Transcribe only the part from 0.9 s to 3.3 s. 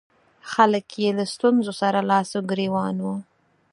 یې له ستونزو سره لاس او ګرېوان وو.